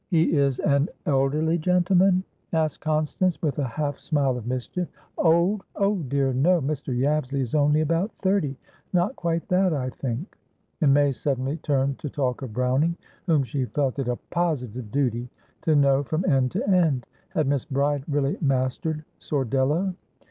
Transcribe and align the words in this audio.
"He 0.07 0.35
is 0.35 0.57
an 0.57 0.89
elderly 1.05 1.59
gentleman?" 1.59 2.23
asked 2.53 2.81
Constance, 2.81 3.39
with 3.39 3.59
a 3.59 3.67
half 3.67 3.99
smile 3.99 4.35
of 4.35 4.47
mischief. 4.47 4.87
"Old! 5.15 5.63
Oh 5.75 5.97
dear, 5.97 6.33
no! 6.33 6.59
Mr. 6.59 6.87
Yabsley 6.97 7.39
is 7.41 7.53
only 7.53 7.81
about 7.81 8.09
thirtynot 8.23 9.15
quite 9.15 9.47
that, 9.49 9.73
I 9.75 9.91
think." 9.91 10.39
And 10.81 10.91
May 10.91 11.11
suddenly 11.11 11.57
turned 11.57 11.99
to 11.99 12.09
talk 12.09 12.41
of 12.41 12.51
Browning, 12.51 12.97
whom 13.27 13.43
she 13.43 13.65
felt 13.65 13.99
it 13.99 14.07
a 14.07 14.15
"positive 14.31 14.91
duty" 14.91 15.29
to 15.61 15.75
know 15.75 16.01
from 16.01 16.25
end 16.25 16.49
to 16.53 16.67
end. 16.67 17.05
Had 17.29 17.45
Miss 17.45 17.65
Bride 17.65 18.03
really 18.07 18.39
mastered 18.41 19.03
"Sordello?" 19.19 19.93